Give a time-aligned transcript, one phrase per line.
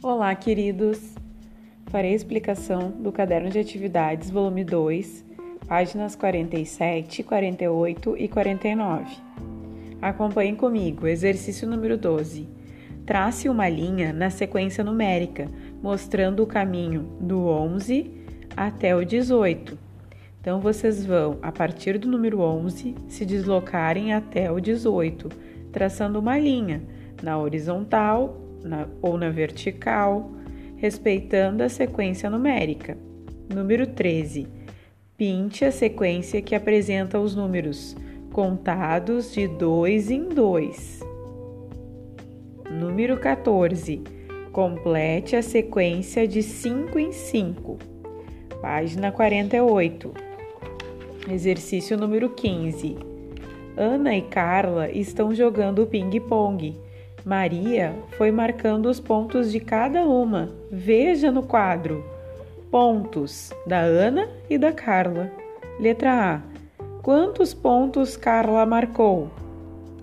[0.00, 1.16] Olá, queridos!
[1.86, 5.24] Farei a explicação do caderno de atividades, volume 2,
[5.66, 9.16] páginas 47, 48 e 49.
[10.00, 12.48] Acompanhem comigo, exercício número 12.
[13.04, 15.48] Trace uma linha na sequência numérica,
[15.82, 18.08] mostrando o caminho do 11
[18.56, 19.76] até o 18.
[20.40, 25.28] Então, vocês vão, a partir do número 11, se deslocarem até o 18,
[25.72, 26.84] traçando uma linha
[27.20, 30.30] na horizontal na, ou na vertical,
[30.76, 32.96] respeitando a sequência numérica.
[33.52, 34.46] Número 13.
[35.16, 37.96] Pinte a sequência que apresenta os números
[38.32, 41.00] contados de dois em dois.
[42.70, 44.02] Número 14.
[44.52, 47.78] Complete a sequência de 5 em 5.
[48.60, 50.12] Página 48.
[51.30, 52.96] Exercício número 15.
[53.76, 56.87] Ana e Carla estão jogando ping-pong
[57.28, 60.48] Maria foi marcando os pontos de cada uma.
[60.72, 62.02] Veja no quadro.
[62.70, 65.30] Pontos da Ana e da Carla.
[65.78, 66.42] Letra A.
[67.02, 69.28] Quantos pontos Carla marcou?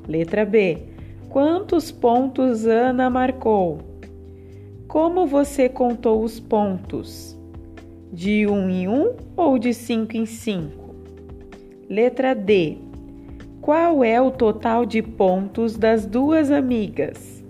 [0.08, 0.84] Letra B.
[1.28, 3.80] Quantos pontos Ana marcou?
[4.88, 7.36] Como você contou os pontos?
[8.14, 10.94] De um em um ou de cinco em cinco?
[11.90, 12.78] Letra D.
[13.62, 17.44] Qual é o total de pontos das duas amigas?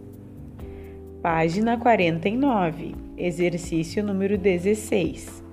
[1.21, 5.43] Página 49, exercício número 16.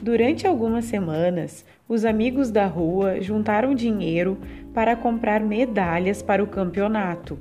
[0.00, 4.38] Durante algumas semanas, os amigos da rua juntaram dinheiro
[4.72, 7.36] para comprar medalhas para o campeonato.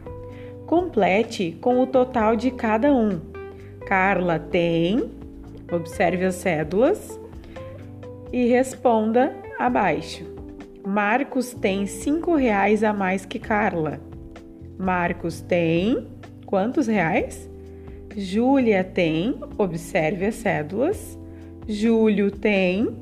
[0.66, 3.20] Complete com o total de cada um.
[3.86, 5.12] Carla tem,
[5.72, 7.20] observe as cédulas
[8.32, 10.43] e responda abaixo.
[10.86, 14.02] Marcos tem cinco reais a mais que Carla.
[14.78, 16.08] Marcos tem
[16.46, 17.50] quantos reais?
[18.18, 21.18] Júlia tem, observe as cédulas.
[21.66, 23.00] Júlio tem,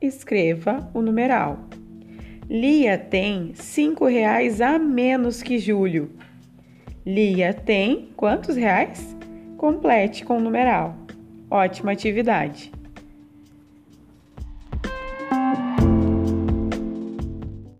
[0.00, 1.58] escreva o numeral.
[2.48, 6.12] Lia tem cinco reais a menos que Júlio.
[7.04, 9.16] Lia tem quantos reais?
[9.56, 10.96] Complete com o numeral.
[11.50, 12.70] Ótima atividade!